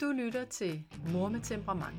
[0.00, 1.96] Du lytter til Mor med temperament.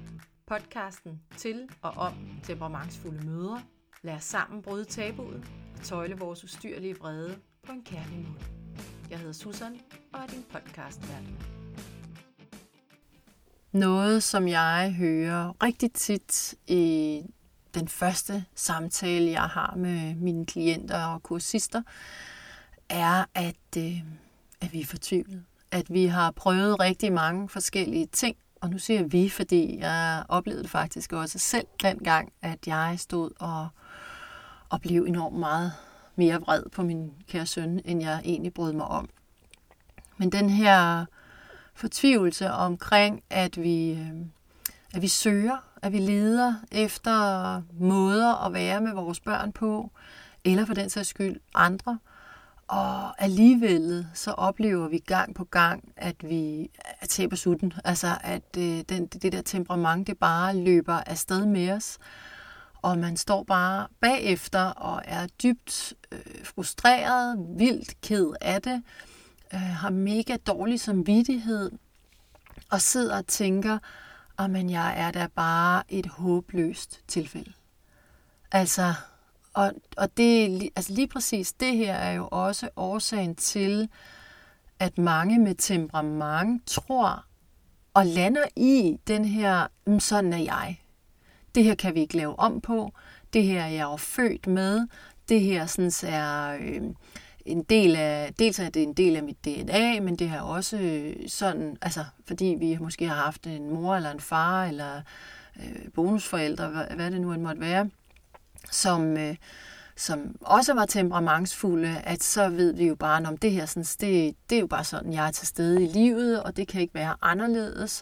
[0.48, 3.62] Podcasten til og om temperamentsfulde mødre.
[4.02, 8.44] Lad os sammen bryde tabuet og tøjle vores ustyrlige vrede på en kærlig måde.
[9.10, 9.80] Jeg hedder Susan
[10.14, 11.24] og er din podcastvært.
[13.72, 17.22] Noget, som jeg hører rigtig tit i
[17.74, 21.82] den første samtale, jeg har med mine klienter og kursister,
[22.90, 24.02] er, at, øh,
[24.62, 29.04] at vi er fortvivlede at vi har prøvet rigtig mange forskellige ting, og nu siger
[29.04, 33.68] vi, fordi jeg oplevede det faktisk også selv dengang, at jeg stod og,
[34.70, 35.72] og blev enormt meget
[36.16, 39.10] mere vred på min kære søn, end jeg egentlig brød mig om.
[40.18, 41.06] Men den her
[41.74, 44.12] fortvivlelse omkring, at vi, øh,
[44.94, 49.92] at vi søger, at vi leder efter måder at være med vores børn på,
[50.44, 52.00] eller for den sags skyld andre,
[52.68, 56.70] og alligevel så oplever vi gang på gang, at vi
[57.10, 57.74] taber sutten.
[57.86, 61.98] Altså at øh, den, det der temperament, det bare løber afsted med os.
[62.82, 68.84] Og man står bare bagefter og er dybt øh, frustreret, vildt ked af det,
[69.54, 71.72] øh, har mega dårlig samvittighed
[72.72, 73.78] og sidder og tænker,
[74.38, 77.54] at jeg er da bare et håbløst tilfælde.
[78.52, 78.94] Altså,
[79.58, 83.90] og, og det, altså lige præcis det her er jo også årsagen til,
[84.80, 87.26] at mange med temperament tror
[87.94, 89.68] og lander i den her,
[90.00, 90.82] sådan er jeg.
[91.56, 92.94] Det her kan vi ikke lave om på.
[93.34, 94.88] Det her er jeg jo født med.
[95.30, 96.82] Det her sådan, er øh,
[97.46, 100.78] en del af, dels er det en del af mit DNA, men det her også
[100.78, 105.02] øh, sådan, altså fordi vi måske har haft en mor eller en far eller
[105.60, 107.90] øh, bonusforældre, hvad, hvad det nu end måtte være,
[108.72, 109.36] som, øh,
[109.96, 114.36] som også var temperamentsfulde, at så ved vi jo bare, om det her sådan, det,
[114.50, 116.94] det er jo bare sådan, jeg er til stede i livet, og det kan ikke
[116.94, 118.02] være anderledes.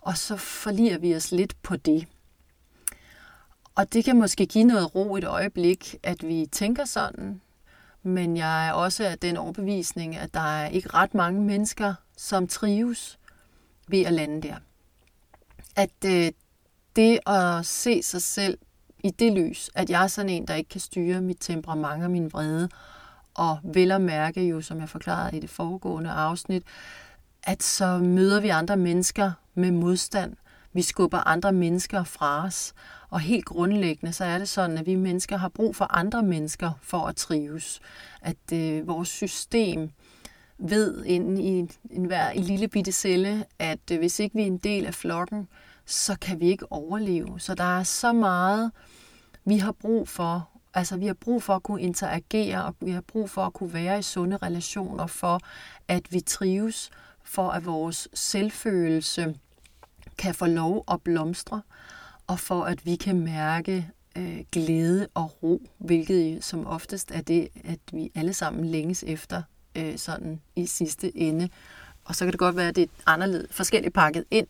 [0.00, 2.06] Og så forliger vi os lidt på det.
[3.74, 7.40] Og det kan måske give noget ro et øjeblik, at vi tænker sådan,
[8.02, 12.46] men jeg er også af den overbevisning, at der er ikke ret mange mennesker, som
[12.48, 13.18] trives
[13.88, 14.56] ved at lande der.
[15.76, 16.32] At øh,
[16.96, 18.58] det at se sig selv
[19.02, 22.10] i det lys, at jeg er sådan en, der ikke kan styre mit temperament og
[22.10, 22.68] min vrede,
[23.34, 26.62] og vel at mærke jo, som jeg forklarede i det foregående afsnit,
[27.42, 30.36] at så møder vi andre mennesker med modstand.
[30.72, 32.74] Vi skubber andre mennesker fra os.
[33.10, 36.70] Og helt grundlæggende, så er det sådan, at vi mennesker har brug for andre mennesker
[36.82, 37.80] for at trives.
[38.22, 39.90] At øh, vores system
[40.58, 41.58] ved inden i
[41.90, 44.94] en, hver en lille bitte celle, at øh, hvis ikke vi er en del af
[44.94, 45.48] flokken,
[45.86, 47.40] så kan vi ikke overleve.
[47.40, 48.72] Så der er så meget,
[49.44, 50.48] vi har brug for.
[50.74, 53.72] Altså, vi har brug for at kunne interagere, og vi har brug for at kunne
[53.72, 55.40] være i sunde relationer, for
[55.88, 56.90] at vi trives,
[57.24, 59.34] for at vores selvfølelse
[60.18, 61.62] kan få lov at blomstre,
[62.26, 67.48] og for at vi kan mærke øh, glæde og ro, hvilket som oftest er det,
[67.64, 69.42] at vi alle sammen længes efter
[69.76, 71.48] øh, sådan i sidste ende.
[72.04, 74.46] Og så kan det godt være, at det er anderledes, forskelligt pakket ind,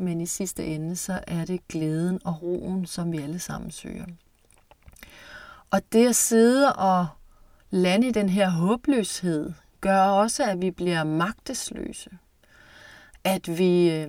[0.00, 4.06] men i sidste ende, så er det glæden og roen, som vi alle sammen søger.
[5.70, 7.06] Og det at sidde og
[7.70, 12.10] lande i den her håbløshed, gør også, at vi bliver magtesløse.
[13.24, 14.08] At vi øh,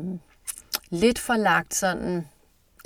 [0.89, 2.27] lidt får lagt sådan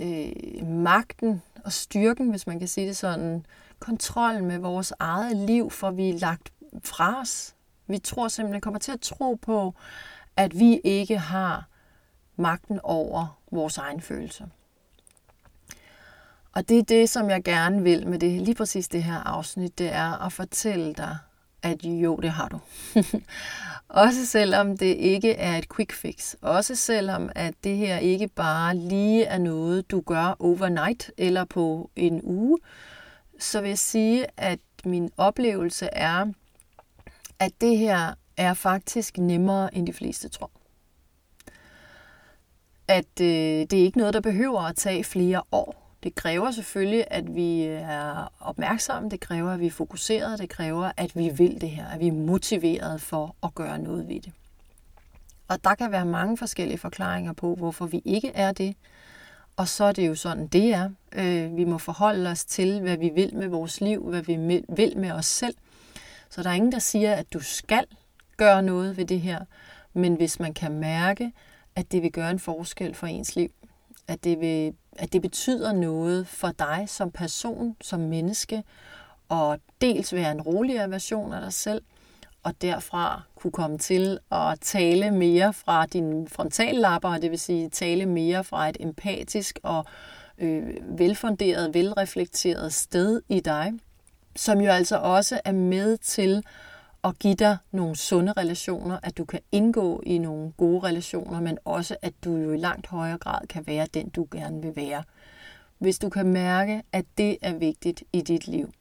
[0.01, 3.45] øh, magten og styrken, hvis man kan sige det sådan,
[3.79, 7.55] kontrollen med vores eget liv, for vi er lagt fra os.
[7.87, 9.73] Vi tror simpelthen, kommer til at tro på,
[10.35, 11.67] at vi ikke har
[12.35, 14.45] magten over vores egne følelser.
[16.55, 19.77] Og det er det, som jeg gerne vil med det, lige præcis det her afsnit,
[19.79, 21.17] det er at fortælle dig,
[21.61, 22.59] at jo, det har du.
[24.03, 26.35] også selvom det ikke er et quick fix.
[26.41, 31.89] Også selvom at det her ikke bare lige er noget, du gør overnight eller på
[31.95, 32.57] en uge,
[33.39, 36.25] så vil jeg sige, at min oplevelse er,
[37.39, 40.51] at det her er faktisk nemmere, end de fleste tror
[42.87, 45.85] at øh, det er ikke noget, der behøver at tage flere år.
[46.03, 50.49] Det kræver selvfølgelig, at vi øh, er opmærksomme, det kræver, at vi er fokuseret, det
[50.49, 54.19] kræver, at vi vil det her, at vi er motiveret for at gøre noget ved
[54.21, 54.33] det.
[55.47, 58.75] Og der kan være mange forskellige forklaringer på, hvorfor vi ikke er det.
[59.57, 60.89] Og så er det jo sådan, det er.
[61.13, 64.97] Øh, vi må forholde os til, hvad vi vil med vores liv, hvad vi vil
[64.97, 65.55] med os selv.
[66.29, 67.85] Så der er ingen, der siger, at du skal
[68.37, 69.39] gøre noget ved det her.
[69.93, 71.31] Men hvis man kan mærke,
[71.75, 73.49] at det vil gøre en forskel for ens liv.
[74.07, 78.63] At det, vil, at det betyder noget for dig som person, som menneske,
[79.29, 81.81] og dels være en roligere version af dig selv,
[82.43, 88.05] og derfra kunne komme til at tale mere fra dine frontallapper, det vil sige tale
[88.05, 89.85] mere fra et empatisk og
[90.37, 90.63] øh,
[90.99, 93.73] velfunderet, velreflekteret sted i dig,
[94.35, 96.43] som jo altså også er med til
[97.05, 101.57] at give dig nogle sunde relationer, at du kan indgå i nogle gode relationer, men
[101.65, 105.03] også at du jo i langt højere grad kan være den, du gerne vil være.
[105.77, 108.71] Hvis du kan mærke, at det er vigtigt i dit liv,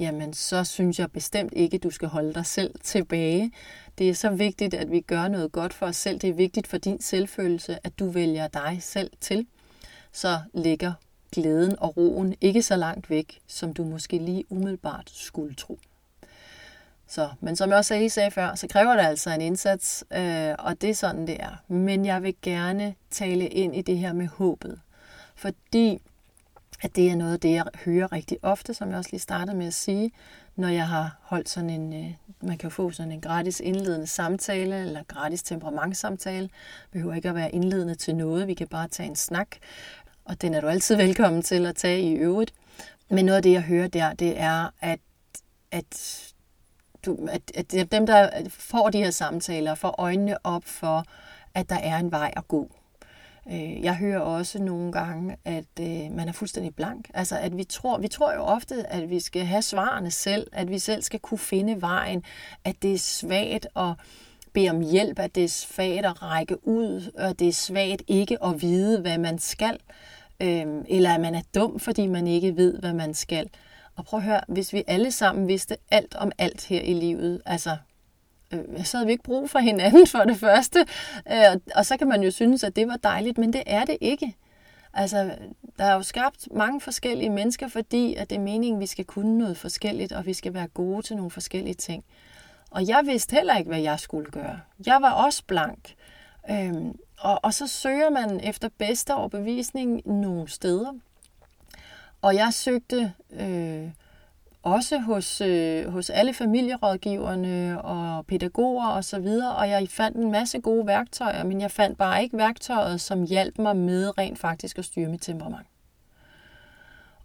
[0.00, 3.52] jamen så synes jeg bestemt ikke, at du skal holde dig selv tilbage.
[3.98, 6.18] Det er så vigtigt, at vi gør noget godt for os selv.
[6.18, 9.46] Det er vigtigt for din selvfølelse, at du vælger dig selv til.
[10.12, 10.92] Så ligger
[11.32, 15.78] glæden og roen ikke så langt væk, som du måske lige umiddelbart skulle tro.
[17.12, 20.80] Så, men som jeg også sagde før, så kræver det altså en indsats, øh, og
[20.80, 21.62] det er sådan, det er.
[21.68, 24.80] Men jeg vil gerne tale ind i det her med håbet,
[25.34, 26.02] fordi
[26.82, 29.56] at det er noget af det, jeg hører rigtig ofte, som jeg også lige startede
[29.56, 30.12] med at sige,
[30.56, 34.06] når jeg har holdt sådan en, øh, man kan jo få sådan en gratis indledende
[34.06, 36.48] samtale, eller gratis temperamentssamtale.
[36.90, 39.48] Behøver ikke at være indledende til noget, vi kan bare tage en snak,
[40.24, 42.54] og den er du altid velkommen til at tage i øvrigt.
[43.10, 45.00] Men noget af det, jeg hører der, det er, at,
[45.70, 46.31] at,
[47.06, 51.04] du, at, at dem, der får de her samtaler, får øjnene op for,
[51.54, 52.70] at der er en vej at gå
[53.50, 57.10] øh, jeg hører også nogle gange, at øh, man er fuldstændig blank.
[57.14, 60.70] Altså, at vi tror, vi tror jo ofte, at vi skal have svarene selv, at
[60.70, 62.24] vi selv skal kunne finde vejen,
[62.64, 63.92] at det er svagt at
[64.52, 68.44] bede om hjælp, at det er svagt at række ud, at det er svagt ikke
[68.44, 69.78] at vide, hvad man skal,
[70.40, 73.50] øh, eller at man er dum, fordi man ikke ved, hvad man skal.
[73.96, 77.42] Og prøv at høre, hvis vi alle sammen vidste alt om alt her i livet,
[77.46, 77.76] altså
[78.52, 80.86] øh, så havde vi ikke brug for hinanden for det første.
[81.32, 83.96] Øh, og så kan man jo synes, at det var dejligt, men det er det
[84.00, 84.36] ikke.
[84.94, 85.36] Altså,
[85.78, 89.04] der er jo skabt mange forskellige mennesker, fordi at det er meningen, at vi skal
[89.04, 92.04] kunne noget forskelligt, og vi skal være gode til nogle forskellige ting.
[92.70, 94.60] Og jeg vidste heller ikke, hvad jeg skulle gøre.
[94.86, 95.94] Jeg var også blank.
[96.50, 100.92] Øhm, og, og så søger man efter bedste overbevisning nogle steder.
[102.22, 103.90] Og jeg søgte øh,
[104.62, 110.16] også hos, øh, hos alle familierådgiverne og pædagoger osv., og, så videre, og jeg fandt
[110.16, 114.38] en masse gode værktøjer, men jeg fandt bare ikke værktøjet, som hjalp mig med rent
[114.38, 115.66] faktisk at styre mit temperament.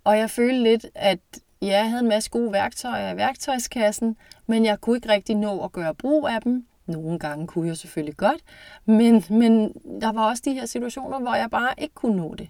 [0.03, 1.19] Og jeg følte lidt, at
[1.61, 4.17] ja, jeg havde en masse gode værktøjer i værktøjskassen,
[4.47, 6.65] men jeg kunne ikke rigtig nå at gøre brug af dem.
[6.85, 8.41] Nogle gange kunne jeg selvfølgelig godt,
[8.85, 12.49] men, men der var også de her situationer, hvor jeg bare ikke kunne nå det.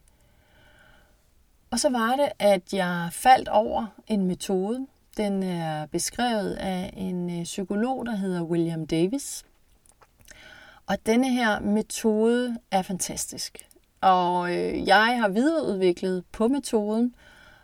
[1.72, 4.88] Og så var det, at jeg faldt over en metode.
[5.18, 9.46] Den er beskrevet af en øh, psykolog, der hedder William Davis.
[10.88, 13.68] Og denne her metode er fantastisk.
[14.02, 17.16] Og øh, jeg har videreudviklet på metoden,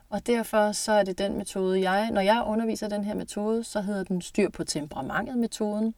[0.09, 3.81] og derfor så er det den metode, jeg, når jeg underviser den her metode, så
[3.81, 5.93] hedder den styr på temperamentet metoden.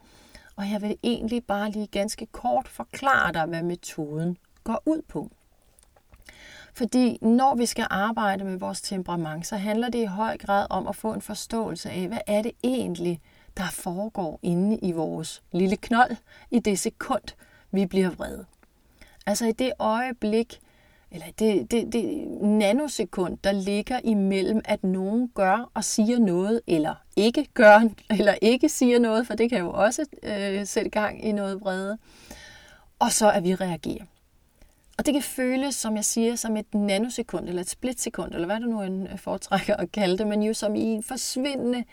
[0.56, 5.32] Og jeg vil egentlig bare lige ganske kort forklare dig, hvad metoden går ud på.
[6.78, 10.88] Fordi når vi skal arbejde med vores temperament, så handler det i høj grad om
[10.88, 13.22] at få en forståelse af, hvad er det egentlig,
[13.58, 16.16] der foregår inde i vores lille knold
[16.52, 17.22] i det sekund,
[17.72, 18.46] vi bliver vrede.
[19.26, 20.60] Altså i det øjeblik,
[21.12, 26.96] eller det, det, det nanosekund, der ligger imellem, at nogen gør og siger noget, eller
[27.16, 27.90] ikke gør,
[28.20, 31.98] eller ikke siger noget, for det kan jo også øh, sætte gang i noget vrede,
[33.00, 34.06] og så at vi reagerer.
[34.98, 38.60] Og det kan føles, som jeg siger, som et nanosekund, eller et splitsekund, eller hvad
[38.60, 41.84] du nu end øh, foretrækker at kalde det, men jo som i en forsvindende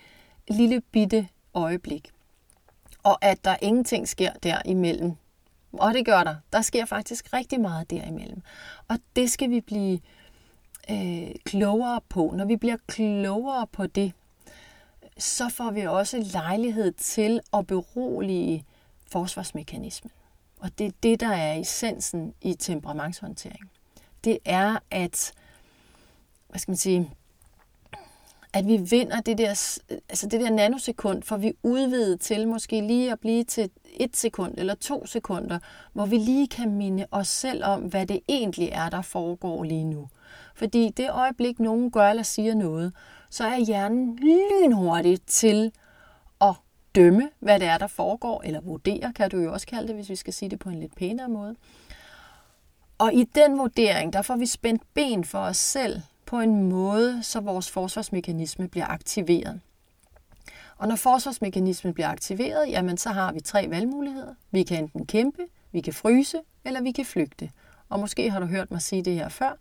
[0.49, 2.11] lille bitte øjeblik.
[3.03, 5.13] Og at der ingenting sker derimellem.
[5.73, 6.37] Og det gør der.
[6.53, 8.43] Der sker faktisk rigtig meget derimellem.
[8.89, 10.01] Og det skal vi blive
[10.91, 12.33] øh, klogere på.
[12.37, 14.13] Når vi bliver klogere på det,
[15.19, 18.65] så får vi også lejlighed til at berolige
[19.07, 20.11] forsvarsmekanismen.
[20.63, 23.71] Og det er det, der er essensen i temperamentshåndtering.
[24.25, 25.33] Det er, at,
[26.49, 27.11] hvad skal man sige,
[28.53, 29.49] at vi vinder det der,
[30.09, 34.55] altså det der nanosekund, for vi udvidet til måske lige at blive til et sekund
[34.59, 35.59] eller to sekunder,
[35.93, 39.85] hvor vi lige kan minde os selv om, hvad det egentlig er, der foregår lige
[39.85, 40.09] nu.
[40.55, 42.95] Fordi det øjeblik, nogen gør eller siger noget,
[43.31, 45.73] så er hjernen lynhurtig til
[46.95, 50.09] dømme, hvad det er, der foregår, eller vurdere, kan du jo også kalde det, hvis
[50.09, 51.57] vi skal sige det på en lidt pænere måde.
[52.99, 57.23] Og i den vurdering, der får vi spændt ben for os selv på en måde,
[57.23, 59.61] så vores forsvarsmekanisme bliver aktiveret.
[60.79, 64.35] Og når forsvarsmekanismen bliver aktiveret, jamen så har vi tre valgmuligheder.
[64.51, 67.51] Vi kan enten kæmpe, vi kan fryse, eller vi kan flygte.
[67.89, 69.53] Og måske har du hørt mig sige det her før,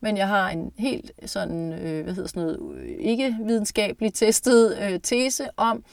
[0.00, 5.00] men jeg har en helt sådan, øh, hvad hedder sådan noget, ikke videnskabeligt testet øh,
[5.00, 5.84] tese om,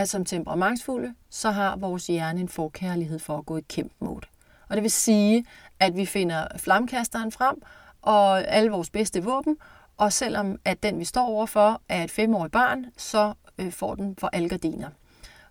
[0.00, 4.26] at som temperamentsfulde, så har vores hjerne en forkærlighed for at gå i kæmpe mode.
[4.68, 5.44] Og det vil sige,
[5.80, 7.62] at vi finder flamkasteren frem
[8.02, 9.56] og alle vores bedste våben,
[9.96, 14.16] og selvom at den, vi står overfor, er et femårigt barn, så øh, får den
[14.18, 14.88] for alle gardiner.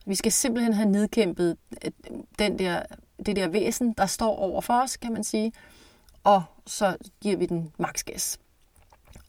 [0.05, 1.91] Vi skal simpelthen have nedkæmpet øh,
[2.39, 2.81] den der,
[3.25, 5.53] det der væsen, der står over for os, kan man sige,
[6.23, 8.39] og så giver vi den maks gas.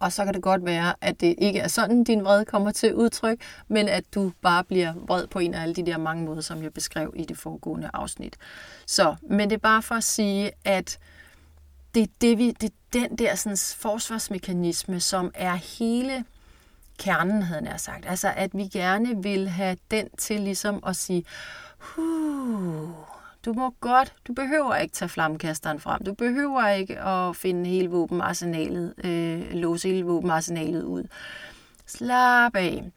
[0.01, 2.95] Og så kan det godt være, at det ikke er sådan, din vrede kommer til
[2.95, 6.41] udtryk, men at du bare bliver vred på en af alle de der mange måder,
[6.41, 8.37] som jeg beskrev i det foregående afsnit.
[8.87, 10.99] Så, men det er bare for at sige, at
[11.95, 16.25] det er, det, vi, det er den der sådan, forsvarsmekanisme, som er hele
[16.99, 18.07] kernen, havde jeg sagt.
[18.09, 21.25] Altså, at vi gerne vil have den til ligesom at sige,
[21.79, 22.89] huh,
[23.45, 26.05] du må godt, du behøver ikke tage flammekasteren frem.
[26.05, 31.05] Du behøver ikke at finde hele våbenarsenalet, øh, låse hele våbenarsenalet ud.
[31.87, 32.91] Slap af.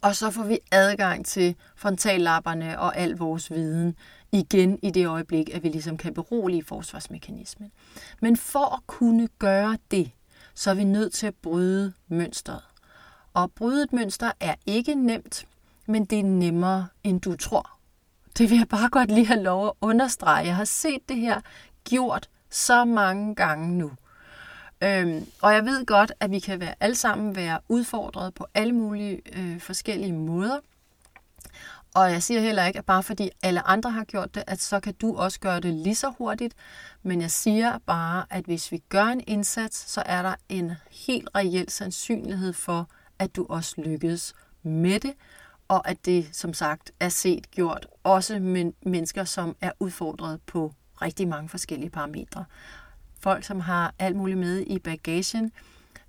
[0.00, 3.96] Og så får vi adgang til frontallapperne og al vores viden
[4.32, 7.72] igen i det øjeblik, at vi ligesom kan berolige forsvarsmekanismen.
[8.20, 10.10] Men for at kunne gøre det,
[10.54, 12.60] så er vi nødt til at bryde mønstret.
[13.34, 15.46] Og at bryde et mønster er ikke nemt,
[15.86, 17.77] men det er nemmere, end du tror.
[18.38, 20.46] Det vil jeg bare godt lige have lov at understrege.
[20.46, 21.40] Jeg har set det her
[21.84, 23.92] gjort så mange gange nu.
[24.82, 28.72] Øhm, og jeg ved godt, at vi kan være alle sammen være udfordret på alle
[28.72, 30.58] mulige øh, forskellige måder.
[31.94, 34.80] Og jeg siger heller ikke, at bare fordi alle andre har gjort det, at så
[34.80, 36.54] kan du også gøre det lige så hurtigt.
[37.02, 41.28] Men jeg siger bare, at hvis vi gør en indsats, så er der en helt
[41.34, 45.14] reel sandsynlighed for, at du også lykkes med det
[45.68, 50.74] og at det som sagt er set gjort også med mennesker, som er udfordret på
[51.02, 52.44] rigtig mange forskellige parametre.
[53.20, 55.52] Folk, som har alt muligt med i bagagen,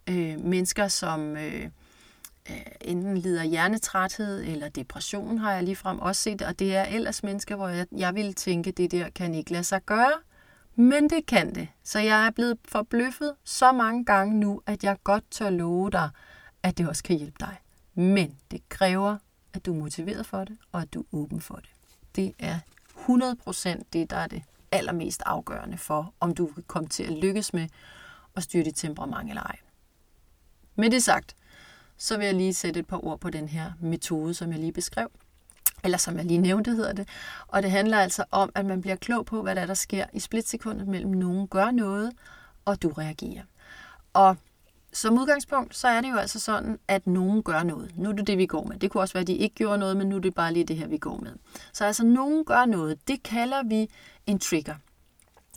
[0.09, 1.63] øh, mennesker, som øh,
[2.49, 7.23] øh, enten lider hjernetræthed eller depression, har jeg ligefrem også set, og det er ellers
[7.23, 10.13] mennesker, hvor jeg, jeg ville tænke, det der kan ikke lade sig gøre,
[10.75, 11.67] men det kan det.
[11.83, 16.09] Så jeg er blevet forbløffet så mange gange nu, at jeg godt tør love dig,
[16.63, 17.55] at det også kan hjælpe dig.
[17.95, 19.17] Men det kræver
[19.53, 21.69] at du er motiveret for det, og at du er åben for det.
[22.15, 22.59] Det er
[22.95, 27.53] 100% det, der er det allermest afgørende for, om du vil komme til at lykkes
[27.53, 27.67] med
[28.35, 29.57] at styre dit temperament eller ej.
[30.75, 31.35] Med det sagt,
[31.97, 34.71] så vil jeg lige sætte et par ord på den her metode, som jeg lige
[34.71, 35.11] beskrev,
[35.83, 37.07] eller som jeg lige nævnte hedder det.
[37.47, 40.05] Og det handler altså om, at man bliver klog på, hvad der, er, der sker
[40.13, 42.11] i splitsekundet mellem nogen gør noget,
[42.65, 43.43] og du reagerer.
[44.13, 44.37] Og
[44.93, 47.97] som udgangspunkt, så er det jo altså sådan, at nogen gør noget.
[47.97, 48.79] Nu er det det, vi går med.
[48.79, 50.65] Det kunne også være, at de ikke gjorde noget, men nu er det bare lige
[50.65, 51.31] det her, vi går med.
[51.73, 53.07] Så altså, nogen gør noget.
[53.07, 53.89] Det kalder vi
[54.25, 54.75] en trigger.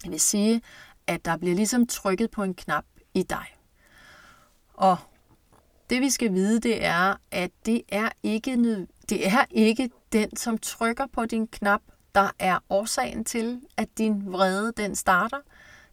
[0.02, 0.62] Det vil sige,
[1.06, 2.84] at der bliver ligesom trykket på en knap
[3.14, 3.46] i dig.
[4.74, 4.96] Og
[5.90, 10.58] det vi skal vide, det er, at det er ikke, det er ikke den, som
[10.58, 11.80] trykker på din knap,
[12.14, 15.38] der er årsagen til, at din vrede den starter.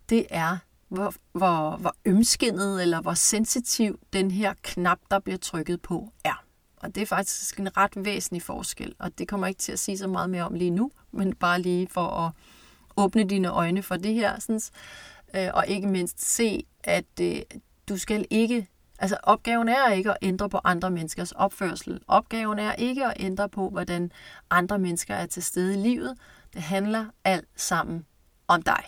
[0.09, 0.57] Det er
[0.89, 6.43] hvor, hvor, hvor ømskindet eller hvor sensitiv den her knap, der bliver trykket på, er.
[6.77, 9.97] Og det er faktisk en ret væsentlig forskel, og det kommer ikke til at sige
[9.97, 12.31] så meget mere om lige nu, men bare lige for at
[12.97, 14.61] åbne dine øjne for det her, sådan,
[15.35, 17.41] øh, og ikke mindst se, at øh,
[17.89, 18.67] du skal ikke,
[18.99, 22.01] altså opgaven er ikke at ændre på andre menneskers opførsel.
[22.07, 24.11] Opgaven er ikke at ændre på, hvordan
[24.49, 26.17] andre mennesker er til stede i livet.
[26.53, 28.05] Det handler alt sammen
[28.47, 28.83] om dig.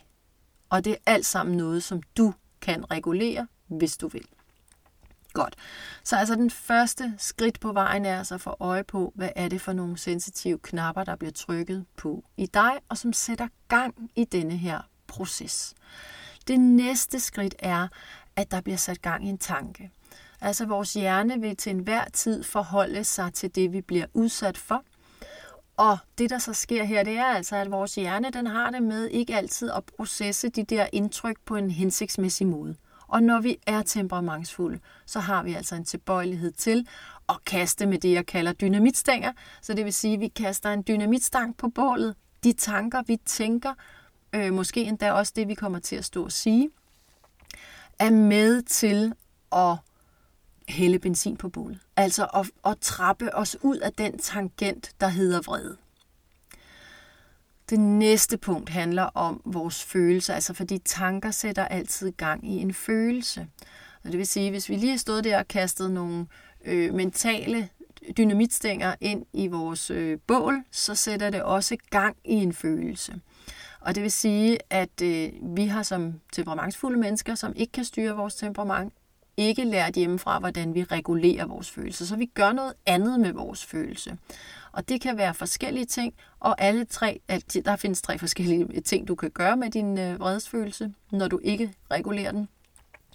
[0.72, 4.26] Og det er alt sammen noget, som du kan regulere, hvis du vil.
[5.34, 5.56] Godt.
[6.04, 9.48] Så altså den første skridt på vejen er altså at få øje på, hvad er
[9.48, 14.12] det for nogle sensitive knapper, der bliver trykket på i dig, og som sætter gang
[14.16, 15.74] i denne her proces.
[16.48, 17.88] Det næste skridt er,
[18.36, 19.92] at der bliver sat gang i en tanke.
[20.42, 24.84] Altså vores hjerne vil til enhver tid forholde sig til det, vi bliver udsat for,
[25.82, 28.84] og det, der så sker her, det er altså, at vores hjerne den har det
[28.84, 32.76] med ikke altid at processe de der indtryk på en hensigtsmæssig måde.
[33.08, 36.88] Og når vi er temperamentsfulde, så har vi altså en tilbøjelighed til
[37.30, 39.32] at kaste med det, jeg kalder dynamitstænger.
[39.62, 42.16] Så det vil sige, at vi kaster en dynamitstang på bålet.
[42.44, 43.74] De tanker, vi tænker,
[44.34, 46.70] øh, måske endda også det, vi kommer til at stå og sige,
[48.00, 49.14] er med til
[49.52, 49.78] at
[50.72, 51.80] hælde benzin på bålet.
[51.96, 55.78] Altså at, at trappe os ud af den tangent, der hedder vrede.
[57.70, 62.74] Det næste punkt handler om vores følelser, altså fordi tanker sætter altid gang i en
[62.74, 63.48] følelse.
[64.04, 66.26] Og det vil sige, hvis vi lige har stået der og kastet nogle
[66.66, 67.70] øh, mentale
[68.18, 73.22] dynamitstænger ind i vores øh, bål, så sætter det også gang i en følelse.
[73.80, 78.16] Og det vil sige, at øh, vi har som temperamentsfulde mennesker, som ikke kan styre
[78.16, 78.94] vores temperament,
[79.42, 82.06] ikke lært hjemmefra, hvordan vi regulerer vores følelser.
[82.06, 84.18] Så vi gør noget andet med vores følelse.
[84.72, 87.22] Og det kan være forskellige ting, og alle tre,
[87.66, 91.74] der findes tre forskellige ting, du kan gøre med din øh, vredesfølelse, når du ikke
[91.92, 92.48] regulerer den.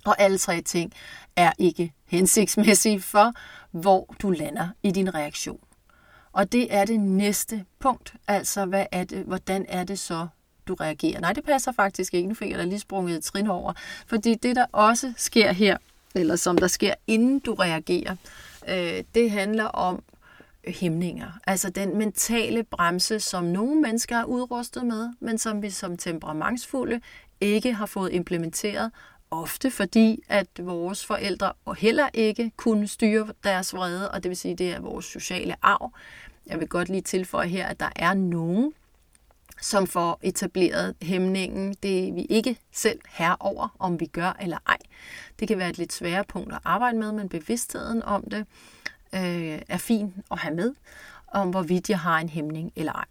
[0.04, 0.92] Og alle tre ting
[1.36, 3.32] er ikke hensigtsmæssige for,
[3.70, 5.60] hvor du lander i din reaktion.
[6.32, 8.14] Og det er det næste punkt.
[8.28, 10.26] Altså, hvad er det, hvordan er det så,
[10.68, 11.20] du reagerer?
[11.20, 12.28] Nej, det passer faktisk ikke.
[12.28, 13.72] Nu fik jeg da lige sprunget et trin over.
[14.06, 15.76] Fordi det, der også sker her,
[16.16, 18.16] eller som der sker, inden du reagerer,
[18.68, 20.02] øh, det handler om
[20.66, 21.38] hæmninger.
[21.46, 27.00] Altså den mentale bremse, som nogle mennesker er udrustet med, men som vi som temperamentsfulde
[27.40, 28.90] ikke har fået implementeret,
[29.30, 34.56] ofte fordi, at vores forældre heller ikke kunne styre deres vrede, og det vil sige,
[34.56, 35.92] det er vores sociale arv.
[36.46, 38.72] Jeg vil godt lige tilføje her, at der er nogen,
[39.60, 41.74] som får etableret hæmningen.
[41.82, 44.78] Det er vi ikke selv her over, om vi gør eller ej.
[45.40, 48.46] Det kan være et lidt sværere punkt at arbejde med, men bevidstheden om det
[49.14, 50.74] øh, er fin at have med,
[51.28, 53.04] om hvorvidt jeg har en hæmning eller ej.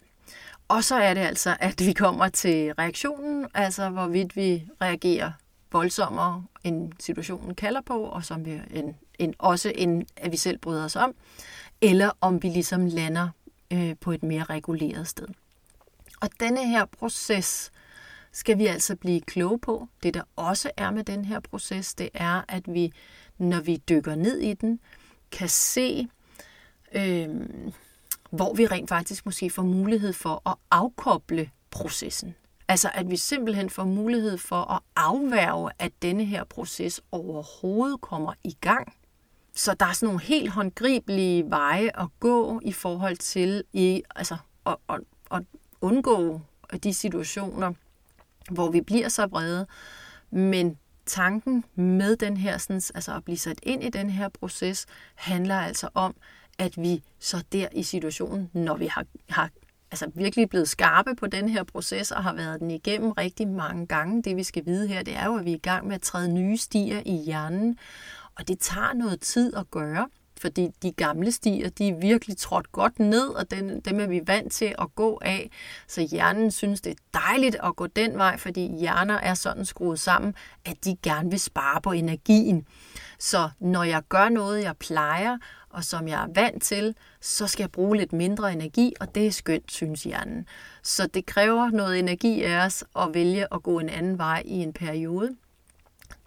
[0.68, 5.32] Og så er det altså, at vi kommer til reaktionen, altså hvorvidt vi reagerer
[5.72, 10.58] voldsommere, end situationen kalder på, og som vi en, en, også en, at vi selv
[10.58, 11.16] bryder os om,
[11.82, 13.30] eller om vi ligesom lander
[13.74, 15.28] øh, på et mere reguleret sted.
[16.22, 17.72] Og denne her proces
[18.32, 19.88] skal vi altså blive kloge på.
[20.04, 22.94] Det der også er med den her proces, det er, at vi,
[23.38, 24.80] når vi dykker ned i den,
[25.32, 26.08] kan se,
[26.96, 27.30] øh,
[28.32, 32.36] hvor vi rent faktisk måske får mulighed for at afkoble processen.
[32.68, 38.34] Altså at vi simpelthen får mulighed for at afværge, at denne her proces overhovedet kommer
[38.44, 38.94] i gang.
[39.54, 44.38] Så der er sådan nogle helt håndgribelige veje at gå i forhold til i, altså,
[44.66, 45.00] at, at,
[45.32, 45.44] at
[45.86, 46.42] undgå
[46.74, 47.74] øh, de situationer,
[48.52, 49.68] hvor vi bliver så vrede.
[50.32, 54.86] Men tanken med den her, sådan, altså at blive sat ind i den her proces,
[55.16, 56.16] handler altså om,
[56.58, 59.50] at vi så der i situationen, når vi har, har
[59.92, 63.88] altså virkelig blevet skarpe på den her proces og har været den igennem rigtig mange
[63.88, 64.24] gange.
[64.24, 66.02] Det vi skal vide her, det er jo, at vi er i gang med at
[66.02, 67.78] træde nye stier i hjernen,
[68.36, 70.10] og det tager noget tid at gøre
[70.42, 74.22] fordi de gamle stier, de er virkelig trådt godt ned, og den, dem er vi
[74.26, 75.52] vant til at gå af.
[75.88, 80.00] Så hjernen synes, det er dejligt at gå den vej, fordi hjerner er sådan skruet
[80.00, 80.34] sammen,
[80.66, 82.68] at de gerne vil spare på energien.
[83.20, 85.38] Så når jeg gør noget, jeg plejer,
[85.70, 89.28] og som jeg er vant til, så skal jeg bruge lidt mindre energi, og det
[89.28, 90.48] er skønt, synes hjernen.
[90.84, 94.54] Så det kræver noget energi af os at vælge at gå en anden vej i
[94.54, 95.36] en periode.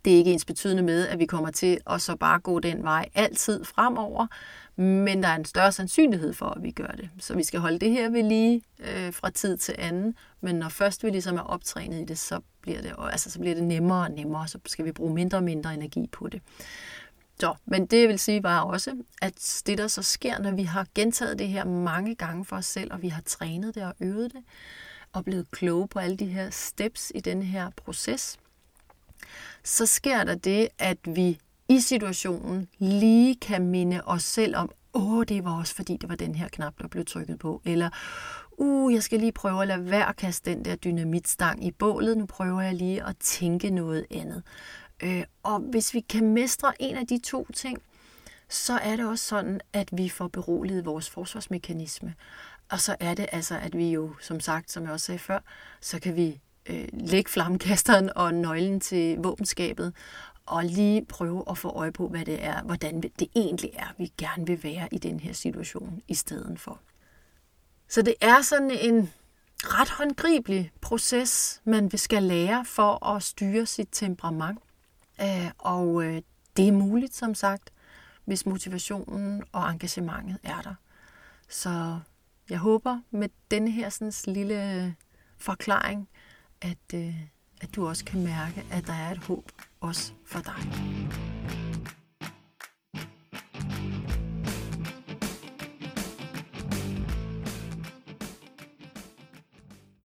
[0.08, 2.82] Det er ikke ens betydende med, at vi kommer til at så bare gå den
[2.82, 4.26] vej altid fremover,
[4.76, 7.10] men der er en større sandsynlighed for, at vi gør det.
[7.18, 10.68] Så vi skal holde det her ved lige øh, fra tid til anden, men når
[10.68, 14.04] først vi ligesom er optrænet i det, så bliver det, altså, så bliver det nemmere
[14.04, 16.42] og nemmere, så skal vi bruge mindre og mindre energi på det.
[17.40, 20.62] Så, men det jeg vil sige var også, at det der så sker, når vi
[20.62, 23.94] har gentaget det her mange gange for os selv, og vi har trænet det og
[24.00, 24.42] øvet det,
[25.12, 28.38] og blevet kloge på alle de her steps i den her proces,
[29.64, 31.38] så sker der det, at vi
[31.68, 36.14] i situationen lige kan minde os selv om, åh, det var også fordi, det var
[36.14, 37.62] den her knap, der blev trykket på.
[37.64, 37.90] Eller,
[38.58, 42.18] uh, jeg skal lige prøve at lade være at kaste den der dynamitstang i bålet.
[42.18, 44.42] Nu prøver jeg lige at tænke noget andet.
[45.02, 47.78] Øh, og hvis vi kan mestre en af de to ting,
[48.48, 52.14] så er det også sådan, at vi får beroliget vores forsvarsmekanisme.
[52.70, 55.38] Og så er det altså, at vi jo, som sagt, som jeg også sagde før,
[55.80, 59.92] så kan vi øh, lægge flammekasteren og nøglen til våbenskabet,
[60.46, 64.12] og lige prøve at få øje på, hvad det er, hvordan det egentlig er, vi
[64.18, 66.80] gerne vil være i den her situation i stedet for.
[67.88, 69.10] Så det er sådan en
[69.58, 74.58] ret håndgribelig proces, man skal lære for at styre sit temperament.
[75.20, 76.22] Øh, og øh,
[76.56, 77.70] det er muligt, som sagt,
[78.24, 80.74] hvis motivationen og engagementet er der.
[81.48, 81.98] Så
[82.50, 84.94] jeg håber med denne her sådan, lille
[85.38, 86.08] forklaring,
[86.62, 87.14] at, øh,
[87.60, 91.27] at du også kan mærke, at der er et håb også for dig.